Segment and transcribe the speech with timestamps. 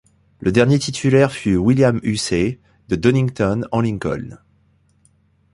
[0.39, 4.39] Le dernier titulaire fut William Hussey, de Doddington en Lincoln.